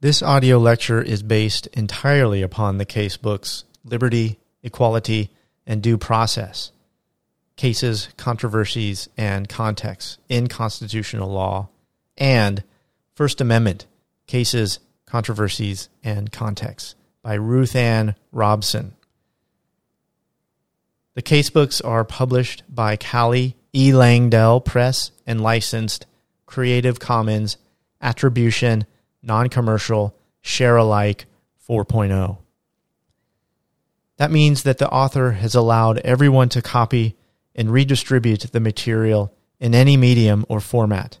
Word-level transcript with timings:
This 0.00 0.22
audio 0.22 0.58
lecture 0.58 1.02
is 1.02 1.24
based 1.24 1.66
entirely 1.72 2.40
upon 2.40 2.78
the 2.78 2.86
casebooks 2.86 3.64
Liberty, 3.84 4.38
Equality, 4.62 5.30
and 5.66 5.82
Due 5.82 5.98
Process 5.98 6.70
Cases, 7.56 8.08
Controversies, 8.16 9.08
and 9.16 9.48
Contexts 9.48 10.18
in 10.28 10.46
Constitutional 10.46 11.28
Law, 11.28 11.70
and 12.16 12.62
First 13.16 13.40
Amendment 13.40 13.86
Cases, 14.28 14.78
Controversies, 15.04 15.88
and 16.04 16.30
Contexts 16.30 16.94
by 17.20 17.36
Ruthann 17.36 18.14
Robson. 18.30 18.94
The 21.14 21.22
casebooks 21.22 21.84
are 21.84 22.04
published 22.04 22.62
by 22.68 22.94
Cali 22.94 23.56
E. 23.72 23.90
Langdell 23.90 24.64
Press 24.64 25.10
and 25.26 25.40
licensed 25.40 26.06
Creative 26.46 27.00
Commons 27.00 27.56
Attribution 28.00 28.86
Non 29.22 29.48
Commercial 29.48 30.14
Share 30.40 30.76
Alike 30.76 31.26
4.0. 31.68 32.38
That 34.16 34.30
means 34.30 34.62
that 34.64 34.78
the 34.78 34.90
author 34.90 35.32
has 35.32 35.54
allowed 35.54 35.98
everyone 35.98 36.48
to 36.50 36.62
copy 36.62 37.16
and 37.54 37.72
redistribute 37.72 38.52
the 38.52 38.60
material 38.60 39.32
in 39.60 39.74
any 39.74 39.96
medium 39.96 40.44
or 40.48 40.60
format, 40.60 41.18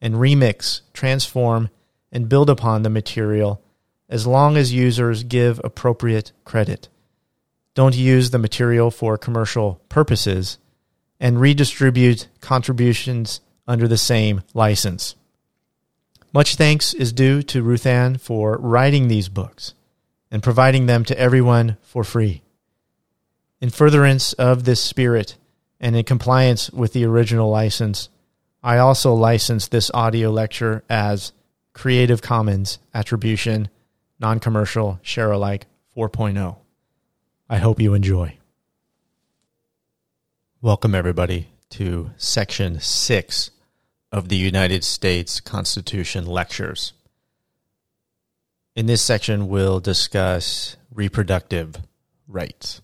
and 0.00 0.14
remix, 0.14 0.82
transform, 0.92 1.70
and 2.10 2.28
build 2.28 2.50
upon 2.50 2.82
the 2.82 2.90
material 2.90 3.62
as 4.08 4.26
long 4.26 4.56
as 4.56 4.72
users 4.72 5.24
give 5.24 5.60
appropriate 5.64 6.32
credit. 6.44 6.88
Don't 7.74 7.96
use 7.96 8.30
the 8.30 8.38
material 8.38 8.90
for 8.90 9.16
commercial 9.16 9.80
purposes 9.88 10.58
and 11.18 11.40
redistribute 11.40 12.28
contributions 12.40 13.40
under 13.66 13.88
the 13.88 13.96
same 13.96 14.42
license. 14.52 15.14
Much 16.34 16.56
thanks 16.56 16.94
is 16.94 17.12
due 17.12 17.42
to 17.42 17.62
Ruthann 17.62 18.18
for 18.18 18.56
writing 18.56 19.08
these 19.08 19.28
books 19.28 19.74
and 20.30 20.42
providing 20.42 20.86
them 20.86 21.04
to 21.04 21.18
everyone 21.18 21.76
for 21.82 22.04
free. 22.04 22.42
In 23.60 23.68
furtherance 23.68 24.32
of 24.34 24.64
this 24.64 24.82
spirit 24.82 25.36
and 25.78 25.94
in 25.94 26.04
compliance 26.04 26.70
with 26.70 26.94
the 26.94 27.04
original 27.04 27.50
license, 27.50 28.08
I 28.62 28.78
also 28.78 29.12
license 29.12 29.68
this 29.68 29.90
audio 29.92 30.30
lecture 30.30 30.82
as 30.88 31.32
Creative 31.74 32.22
Commons 32.22 32.78
Attribution 32.94 33.68
Non 34.18 34.40
Commercial 34.40 35.00
Share 35.02 35.32
Alike 35.32 35.66
4.0. 35.94 36.56
I 37.50 37.58
hope 37.58 37.78
you 37.78 37.92
enjoy. 37.92 38.38
Welcome, 40.62 40.94
everybody, 40.94 41.48
to 41.70 42.10
Section 42.16 42.80
6 42.80 43.50
of 44.12 44.28
the 44.28 44.36
United 44.36 44.84
States 44.84 45.40
Constitution 45.40 46.26
Lectures. 46.26 46.92
In 48.76 48.86
this 48.86 49.02
section, 49.02 49.48
we'll 49.48 49.80
discuss 49.80 50.76
reproductive 50.94 51.76
rights. 52.28 52.82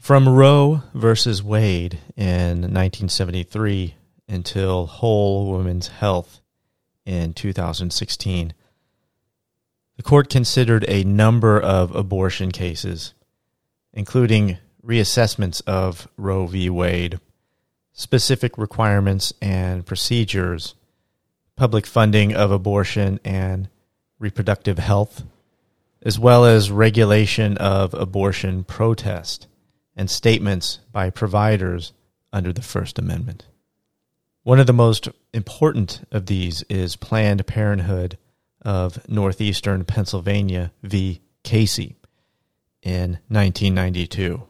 From 0.00 0.28
Roe 0.28 0.82
versus 0.94 1.42
Wade 1.42 2.00
in 2.16 2.62
1973 2.62 3.94
until 4.28 4.86
Whole 4.86 5.52
Women's 5.52 5.88
Health 5.88 6.40
in 7.04 7.34
2016, 7.34 8.54
the 9.96 10.02
court 10.02 10.28
considered 10.28 10.84
a 10.88 11.04
number 11.04 11.60
of 11.60 11.94
abortion 11.94 12.50
cases, 12.50 13.14
including 13.92 14.58
reassessments 14.84 15.62
of 15.66 16.08
Roe 16.16 16.46
v. 16.46 16.68
Wade, 16.68 17.20
specific 17.92 18.56
requirements 18.56 19.32
and 19.40 19.84
procedures, 19.84 20.74
public 21.56 21.86
funding 21.86 22.34
of 22.34 22.50
abortion 22.50 23.20
and 23.24 23.68
reproductive 24.18 24.78
health, 24.78 25.24
as 26.02 26.18
well 26.18 26.44
as 26.44 26.70
regulation 26.70 27.56
of 27.58 27.94
abortion 27.94 28.64
protest 28.64 29.46
and 29.94 30.10
statements 30.10 30.80
by 30.90 31.10
providers 31.10 31.92
under 32.32 32.52
the 32.52 32.62
First 32.62 32.98
Amendment. 32.98 33.46
One 34.42 34.58
of 34.58 34.66
the 34.66 34.72
most 34.72 35.08
important 35.32 36.06
of 36.10 36.26
these 36.26 36.62
is 36.64 36.96
Planned 36.96 37.46
Parenthood 37.46 38.18
of 38.62 39.08
Northeastern 39.08 39.84
Pennsylvania 39.84 40.72
v. 40.82 41.20
Casey 41.44 41.96
in 42.82 43.18
1992. 43.28 44.42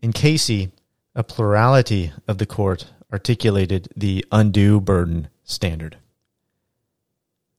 In 0.00 0.12
Casey, 0.12 0.70
a 1.18 1.24
plurality 1.24 2.12
of 2.28 2.38
the 2.38 2.46
court 2.46 2.86
articulated 3.12 3.88
the 3.96 4.24
undue 4.30 4.80
burden 4.80 5.28
standard. 5.42 5.98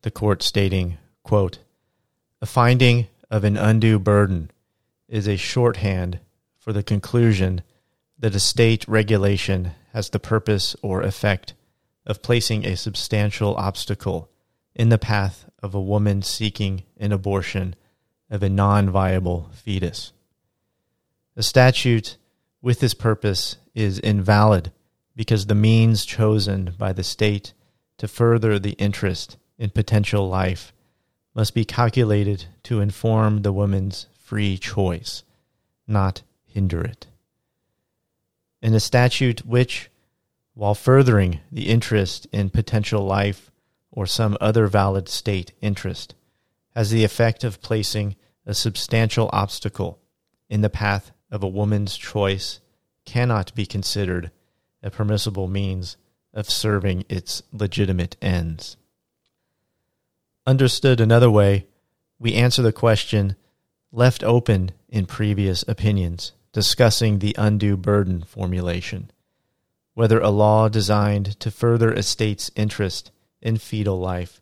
The 0.02 0.12
court 0.12 0.42
stating, 0.42 0.98
quote, 1.24 1.60
a 2.42 2.46
finding 2.46 3.08
of 3.30 3.44
an 3.44 3.58
undue 3.58 4.00
burden 4.00 4.50
is 5.10 5.28
a 5.28 5.36
shorthand 5.36 6.22
for 6.58 6.72
the 6.72 6.84
conclusion 6.84 7.62
that 8.18 8.34
a 8.34 8.40
state 8.40 8.88
regulation 8.88 9.72
has 9.92 10.10
the 10.10 10.20
purpose 10.20 10.74
or 10.82 11.02
effect 11.02 11.54
of 12.06 12.22
placing 12.22 12.66
a 12.66 12.78
substantial 12.78 13.56
obstacle 13.58 14.30
in 14.74 14.88
the 14.88 14.98
path 14.98 15.50
of 15.62 15.76
a 15.76 15.82
woman 15.82 16.22
seeking 16.22 16.84
an 16.96 17.12
abortion 17.12 17.76
of 18.30 18.42
a 18.42 18.48
non 18.48 18.90
viable 18.90 19.50
fetus. 19.54 20.14
A 21.36 21.44
statute 21.44 22.16
with 22.62 22.80
this 22.80 22.94
purpose 22.94 23.58
is 23.74 24.00
invalid 24.00 24.72
because 25.16 25.46
the 25.46 25.56
means 25.56 26.06
chosen 26.06 26.74
by 26.78 26.94
the 26.94 27.04
state 27.04 27.54
to 27.98 28.08
further 28.08 28.58
the 28.58 28.72
interest 28.72 29.38
in 29.58 29.70
potential 29.70 30.28
life 30.28 30.74
must 31.36 31.54
be 31.54 31.66
calculated 31.66 32.46
to 32.64 32.82
inform 32.82 33.42
the 33.42 33.54
woman's 33.54 34.08
free 34.20 34.58
choice, 34.58 35.24
not 35.88 36.22
hinder 36.46 36.82
it. 36.82 37.08
In 38.62 38.74
a 38.74 38.80
statute 38.80 39.46
which, 39.46 39.90
while 40.54 40.76
furthering 40.76 41.40
the 41.52 41.70
interest 41.70 42.28
in 42.32 42.50
potential 42.50 43.06
life 43.06 43.52
or 43.92 44.06
some 44.06 44.38
other 44.42 44.68
valid 44.68 45.08
state 45.08 45.54
interest, 45.62 46.16
has 46.76 46.92
the 46.92 47.04
effect 47.04 47.44
of 47.44 47.62
placing 47.62 48.16
a 48.46 48.54
substantial 48.54 49.30
obstacle 49.32 50.00
in 50.50 50.62
the 50.62 50.70
path 50.70 51.12
of 51.32 51.44
a 51.44 51.48
woman's 51.48 51.98
choice 51.98 52.60
cannot 53.06 53.54
be 53.56 53.66
considered 53.66 54.32
a 54.82 54.90
permissible 54.90 55.48
means 55.48 55.98
of 56.34 56.50
serving 56.50 57.06
its 57.10 57.44
legitimate 57.52 58.16
ends. 58.22 58.78
Understood 60.46 61.00
another 61.00 61.30
way, 61.30 61.68
we 62.18 62.34
answer 62.34 62.62
the 62.62 62.72
question 62.72 63.36
left 63.92 64.24
open 64.24 64.72
in 64.88 65.06
previous 65.06 65.64
opinions 65.68 66.34
discussing 66.52 67.20
the 67.20 67.36
undue 67.38 67.78
burden 67.78 68.24
formulation 68.24 69.12
whether 70.00 70.22
a 70.22 70.30
law 70.30 70.70
designed 70.70 71.38
to 71.42 71.52
further 71.52 71.92
a 71.92 72.02
state's 72.02 72.50
interest 72.56 73.12
in 73.42 73.58
fetal 73.58 74.00
life, 74.00 74.42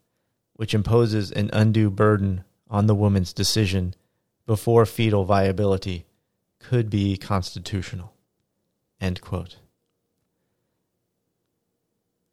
which 0.53 0.76
imposes 0.76 1.31
an 1.31 1.50
undue 1.52 1.90
burden 1.90 2.44
on 2.70 2.86
the 2.86 2.94
woman's 2.94 3.34
decision 3.34 3.96
before 4.46 4.86
fetal 4.86 5.26
viability, 5.26 6.06
could 6.59 6.90
be 6.90 7.18
constitutional. 7.18 8.13
End 9.00 9.22
quote. 9.22 9.57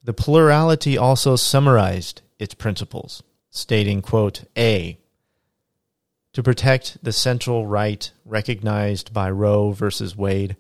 The 0.02 0.12
plurality 0.12 0.98
also 0.98 1.36
summarized 1.36 2.20
its 2.38 2.54
principles, 2.54 3.22
stating, 3.50 4.02
quote, 4.02 4.44
A, 4.56 4.98
to 6.34 6.42
protect 6.42 7.02
the 7.02 7.12
central 7.12 7.66
right 7.66 8.10
recognized 8.24 9.14
by 9.14 9.30
Roe 9.30 9.70
versus 9.70 10.16
Wade, 10.16 10.56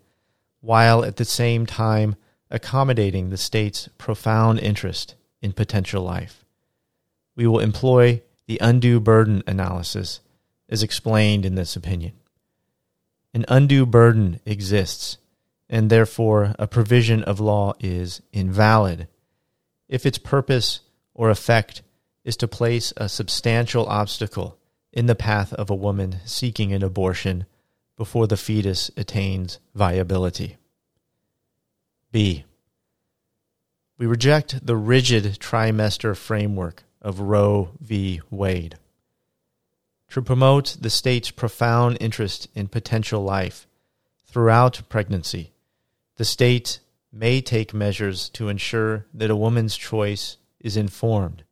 while 0.60 1.04
at 1.04 1.16
the 1.16 1.24
same 1.24 1.66
time 1.66 2.16
accommodating 2.50 3.28
the 3.28 3.36
state's 3.36 3.88
profound 3.98 4.60
interest 4.60 5.14
in 5.42 5.52
potential 5.52 6.02
life. 6.02 6.44
We 7.36 7.46
will 7.46 7.58
employ 7.58 8.22
the 8.46 8.58
undue 8.62 9.00
burden 9.00 9.42
analysis 9.46 10.20
as 10.68 10.82
explained 10.82 11.44
in 11.44 11.54
this 11.54 11.76
opinion. 11.76 12.12
An 13.34 13.44
undue 13.48 13.84
burden 13.84 14.40
exists 14.46 15.18
and 15.68 15.90
therefore 15.90 16.54
a 16.56 16.68
provision 16.68 17.24
of 17.24 17.40
law 17.40 17.74
is 17.80 18.22
invalid 18.32 19.08
if 19.88 20.06
its 20.06 20.18
purpose 20.18 20.80
or 21.14 21.30
effect 21.30 21.82
is 22.24 22.36
to 22.36 22.48
place 22.48 22.92
a 22.96 23.08
substantial 23.08 23.86
obstacle 23.86 24.56
in 24.92 25.06
the 25.06 25.16
path 25.16 25.52
of 25.52 25.68
a 25.68 25.74
woman 25.74 26.20
seeking 26.24 26.72
an 26.72 26.84
abortion 26.84 27.44
before 27.96 28.28
the 28.28 28.36
fetus 28.36 28.90
attains 28.96 29.58
viability. 29.74 30.56
B. 32.12 32.44
We 33.98 34.06
reject 34.06 34.64
the 34.64 34.76
rigid 34.76 35.24
trimester 35.40 36.16
framework 36.16 36.84
of 37.02 37.20
Roe 37.20 37.70
v. 37.80 38.20
Wade. 38.30 38.76
To 40.14 40.22
promote 40.22 40.76
the 40.80 40.90
state's 40.90 41.32
profound 41.32 41.98
interest 42.00 42.46
in 42.54 42.68
potential 42.68 43.24
life 43.24 43.66
throughout 44.28 44.82
pregnancy, 44.88 45.54
the 46.18 46.24
state 46.24 46.78
may 47.12 47.40
take 47.40 47.74
measures 47.74 48.28
to 48.28 48.48
ensure 48.48 49.06
that 49.12 49.32
a 49.32 49.34
woman's 49.34 49.76
choice 49.76 50.36
is 50.60 50.76
informed 50.76 51.42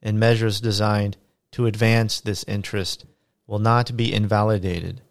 and 0.00 0.18
measures 0.18 0.58
designed 0.58 1.18
to 1.50 1.66
advance 1.66 2.18
this 2.18 2.44
interest 2.44 3.04
will 3.46 3.58
not 3.58 3.94
be 3.94 4.10
invalidated 4.10 5.02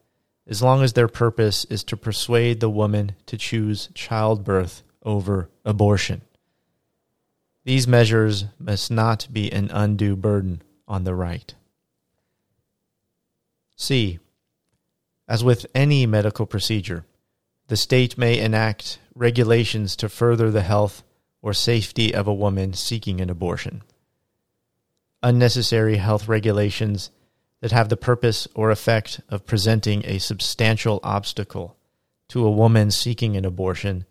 as 0.48 0.64
long 0.64 0.82
as 0.82 0.94
their 0.94 1.08
purpose 1.08 1.66
is 1.66 1.84
to 1.84 1.96
persuade 1.96 2.62
the 2.62 2.70
woman 2.72 3.12
to 3.28 3.38
choose 3.38 3.90
childbirth 3.94 4.82
over 5.04 5.52
abortion. 5.64 6.24
These 7.64 7.88
measures 7.88 8.46
must 8.58 8.90
not 8.90 9.28
be 9.32 9.52
an 9.52 9.70
undue 9.70 10.16
burden 10.16 10.64
on 10.88 11.04
the 11.04 11.14
right. 11.14 11.54
C. 13.82 14.20
As 15.28 15.44
with 15.44 15.66
any 15.74 16.06
medical 16.06 16.46
procedure, 16.46 17.04
the 17.68 17.76
state 17.76 18.16
may 18.16 18.38
enact 18.38 19.00
regulations 19.16 19.96
to 19.96 20.08
further 20.08 20.52
the 20.52 20.62
health 20.62 21.04
or 21.42 21.52
safety 21.52 22.14
of 22.14 22.28
a 22.28 22.34
woman 22.34 22.74
seeking 22.74 23.20
an 23.20 23.30
abortion. 23.32 23.82
Unnecessary 25.24 25.98
health 25.98 26.28
regulations 26.28 27.10
that 27.62 27.72
have 27.72 27.90
the 27.90 27.98
purpose 27.98 28.48
or 28.54 28.70
effect 28.70 29.20
of 29.30 29.48
presenting 29.48 30.06
a 30.06 30.20
substantial 30.20 31.00
obstacle 31.02 31.76
to 32.30 32.46
a 32.46 32.52
woman 32.52 32.92
seeking 32.92 33.36
an 33.36 33.46
abortion 33.46 34.06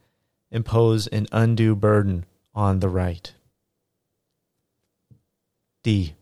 impose 0.50 1.06
an 1.06 1.28
undue 1.30 1.76
burden 1.76 2.26
on 2.56 2.80
the 2.80 2.88
right. 2.88 3.34
D. 5.84 6.14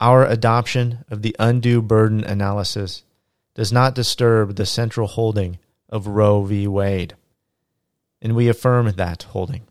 Our 0.00 0.24
adoption 0.24 1.04
of 1.10 1.22
the 1.22 1.36
undue 1.38 1.82
burden 1.82 2.24
analysis 2.24 3.04
does 3.54 3.70
not 3.72 3.94
disturb 3.94 4.56
the 4.56 4.64
central 4.64 5.06
holding 5.06 5.58
of 5.88 6.06
Roe 6.06 6.42
v. 6.44 6.66
Wade, 6.66 7.14
and 8.22 8.34
we 8.34 8.48
affirm 8.48 8.90
that 8.90 9.24
holding. 9.24 9.66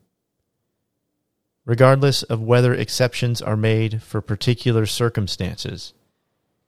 Regardless 1.66 2.24
of 2.24 2.42
whether 2.42 2.74
exceptions 2.74 3.42
are 3.42 3.58
made 3.58 4.04
for 4.04 4.22
particular 4.22 4.86
circumstances, 4.86 5.94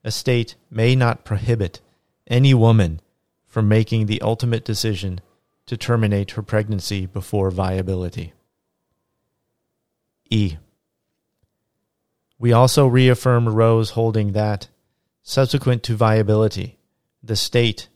a 0.03 0.11
state 0.11 0.55
may 0.69 0.95
not 0.95 1.23
prohibit 1.23 1.81
any 2.27 2.53
woman 2.53 2.99
from 3.45 3.67
making 3.67 4.05
the 4.05 4.21
ultimate 4.21 4.65
decision 4.65 5.19
to 5.65 5.77
terminate 5.77 6.31
her 6.31 6.41
pregnancy 6.41 7.05
before 7.05 7.51
viability. 7.51 8.33
E. 10.29 10.57
We 12.41 12.53
also 12.53 12.87
reaffirm 12.87 13.47
Roe's 13.47 13.91
holding 13.91 14.31
that, 14.31 14.67
subsequent 15.21 15.83
to 15.83 15.95
viability, 15.95 16.79
the 17.21 17.35
state, 17.35 17.87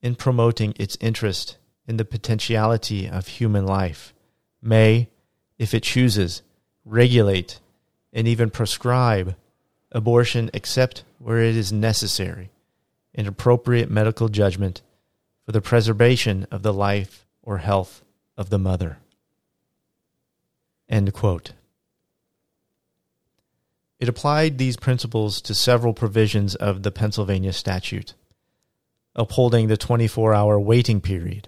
in 0.00 0.16
promoting 0.16 0.74
its 0.76 0.98
interest 1.00 1.56
in 1.86 1.98
the 1.98 2.04
potentiality 2.04 3.08
of 3.08 3.28
human 3.28 3.64
life, 3.64 4.12
may, 4.60 5.08
if 5.56 5.72
it 5.72 5.84
chooses, 5.84 6.42
regulate 6.84 7.60
and 8.12 8.26
even 8.26 8.50
prescribe 8.50 9.36
abortion 9.92 10.50
except 10.52 11.04
where 11.20 11.38
it 11.38 11.54
is 11.54 11.72
necessary 11.72 12.50
in 13.14 13.28
appropriate 13.28 13.88
medical 13.88 14.28
judgment 14.28 14.82
for 15.46 15.52
the 15.52 15.60
preservation 15.60 16.44
of 16.50 16.64
the 16.64 16.74
life 16.74 17.24
or 17.40 17.58
health 17.58 18.02
of 18.36 18.50
the 18.50 18.58
mother. 18.58 18.98
End 20.88 21.12
quote. 21.12 21.52
It 24.02 24.08
applied 24.08 24.58
these 24.58 24.76
principles 24.76 25.40
to 25.42 25.54
several 25.54 25.94
provisions 25.94 26.56
of 26.56 26.82
the 26.82 26.90
Pennsylvania 26.90 27.52
statute, 27.52 28.14
upholding 29.14 29.68
the 29.68 29.76
24 29.76 30.34
hour 30.34 30.58
waiting 30.58 31.00
period, 31.00 31.46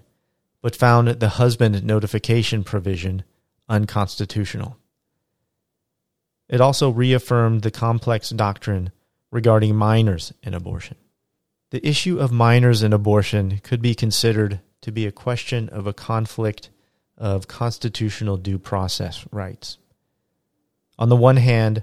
but 0.62 0.77
found 0.77 1.09
the 1.09 1.31
husband 1.31 1.83
notification 1.83 2.62
provision 2.62 3.25
unconstitutional. 3.69 4.77
It 6.49 6.61
also 6.61 6.91
reaffirmed 6.91 7.62
the 7.62 7.73
complex 7.73 8.31
doctrine 8.31 8.93
regarding 9.33 9.75
minors 9.75 10.33
in 10.41 10.55
abortion. 10.55 10.97
The 11.71 11.85
issue 11.85 12.21
of 12.21 12.31
minors 12.31 12.85
in 12.85 12.93
abortion 12.93 13.59
could 13.65 13.83
be 13.83 13.97
considered 13.97 14.61
to 14.83 14.93
be 14.93 15.09
a 15.09 15.11
question 15.11 15.69
of 15.71 15.89
a 15.89 15.93
conflict 15.93 16.71
of 17.19 17.49
constitutional 17.49 18.37
due 18.37 18.61
process 18.61 19.27
rights. 19.33 19.79
On 21.01 21.09
the 21.09 21.17
one 21.17 21.39
hand, 21.39 21.83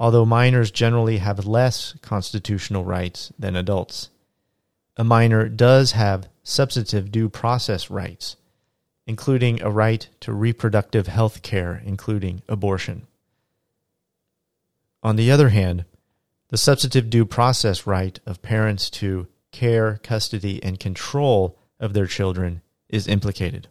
although 0.00 0.24
minors 0.24 0.70
generally 0.70 1.18
have 1.18 1.46
less 1.46 1.94
constitutional 2.00 2.84
rights 2.84 3.30
than 3.38 3.54
adults. 3.54 4.08
A 4.96 5.04
minor 5.04 5.46
does 5.46 5.92
have 5.92 6.28
substantive 6.42 7.12
due 7.12 7.28
process 7.28 7.90
rights, 7.90 8.36
including 9.06 9.60
a 9.60 9.70
right 9.70 10.08
to 10.20 10.32
reproductive 10.32 11.06
health 11.06 11.42
care, 11.42 11.82
including 11.84 12.42
abortion. 12.48 13.06
On 15.02 15.16
the 15.16 15.30
other 15.30 15.50
hand, 15.50 15.84
the 16.48 16.56
substantive 16.56 17.10
due 17.10 17.26
process 17.26 17.86
right 17.86 18.18
of 18.24 18.42
parents 18.42 18.88
to 18.90 19.28
care, 19.52 20.00
custody, 20.02 20.62
and 20.62 20.80
control 20.80 21.58
of 21.78 21.92
their 21.92 22.06
children 22.06 22.62
is 22.88 23.06
implicated. 23.06 23.68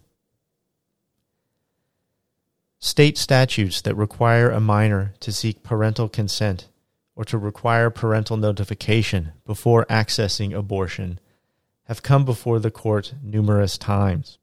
State 2.82 3.18
statutes 3.18 3.82
that 3.82 3.96
require 3.96 4.50
a 4.50 4.62
minor 4.62 5.14
to 5.20 5.34
seek 5.34 5.64
parental 5.64 6.08
consent 6.08 6.70
or 7.14 7.26
to 7.26 7.38
require 7.38 7.90
parental 7.90 8.38
notification 8.38 9.34
before 9.46 9.86
accessing 9.88 10.58
abortion 10.58 11.20
have 11.84 12.02
come 12.02 12.24
before 12.24 12.58
the 12.58 12.72
court 12.72 13.14
numerous 13.22 13.78
times. 13.78 14.38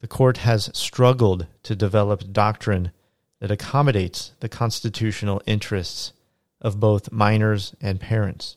The 0.00 0.08
court 0.08 0.38
has 0.38 0.68
struggled 0.76 1.46
to 1.62 1.76
develop 1.76 2.32
doctrine 2.32 2.90
that 3.38 3.52
accommodates 3.52 4.32
the 4.40 4.48
constitutional 4.48 5.40
interests 5.46 6.12
of 6.60 6.80
both 6.80 7.12
minors 7.12 7.76
and 7.80 8.00
parents, 8.00 8.56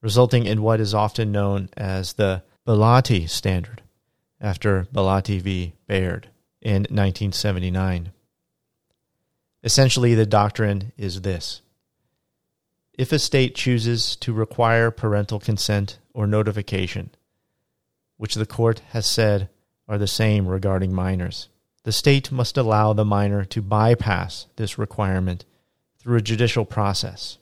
resulting 0.00 0.44
in 0.44 0.62
what 0.62 0.78
is 0.78 0.94
often 0.94 1.32
known 1.32 1.70
as 1.76 2.12
the 2.12 2.44
Bellotti 2.64 3.28
standard, 3.28 3.82
after 4.40 4.86
Bellotti 4.92 5.40
v. 5.40 5.72
Baird 5.88 6.28
in 6.60 6.82
1979. 6.82 8.12
Essentially, 9.62 10.14
the 10.14 10.26
doctrine 10.26 10.92
is 10.96 11.22
this 11.22 11.62
if 12.98 13.12
a 13.12 13.18
state 13.18 13.54
chooses 13.54 14.16
to 14.16 14.32
require 14.32 14.90
parental 14.90 15.38
consent 15.38 15.98
or 16.12 16.26
notification, 16.26 17.10
which 18.16 18.34
the 18.34 18.46
court 18.46 18.82
has 18.90 19.06
said 19.06 19.48
are 19.86 19.98
the 19.98 20.08
same 20.08 20.48
regarding 20.48 20.92
minors, 20.92 21.48
the 21.84 21.92
state 21.92 22.32
must 22.32 22.56
allow 22.56 22.92
the 22.92 23.04
minor 23.04 23.44
to 23.44 23.62
bypass 23.62 24.46
this 24.56 24.78
requirement 24.78 25.44
through 25.98 26.16
a 26.16 26.22
judicial 26.22 26.64
process. 26.64 27.38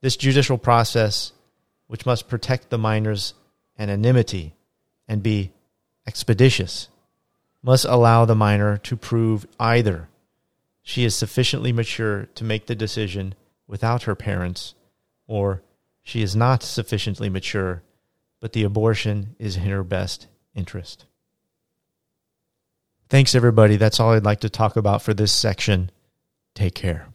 This 0.00 0.16
judicial 0.16 0.58
process, 0.58 1.32
which 1.86 2.04
must 2.04 2.28
protect 2.28 2.68
the 2.68 2.78
minor's 2.78 3.34
anonymity 3.78 4.54
and 5.06 5.22
be 5.22 5.52
expeditious, 6.06 6.88
must 7.62 7.84
allow 7.84 8.24
the 8.24 8.34
minor 8.34 8.76
to 8.78 8.96
prove 8.96 9.46
either 9.58 10.08
she 10.82 11.04
is 11.04 11.14
sufficiently 11.14 11.72
mature 11.72 12.26
to 12.34 12.44
make 12.44 12.66
the 12.66 12.74
decision 12.74 13.34
without 13.66 14.04
her 14.04 14.14
parents, 14.14 14.74
or 15.26 15.62
she 16.02 16.22
is 16.22 16.34
not 16.34 16.62
sufficiently 16.62 17.28
mature, 17.28 17.82
but 18.40 18.52
the 18.52 18.64
abortion 18.64 19.36
is 19.38 19.56
in 19.56 19.62
her 19.62 19.84
best 19.84 20.26
interest. 20.54 21.04
Thanks, 23.08 23.34
everybody. 23.34 23.76
That's 23.76 24.00
all 24.00 24.12
I'd 24.12 24.24
like 24.24 24.40
to 24.40 24.50
talk 24.50 24.76
about 24.76 25.02
for 25.02 25.14
this 25.14 25.32
section. 25.32 25.90
Take 26.54 26.74
care. 26.74 27.09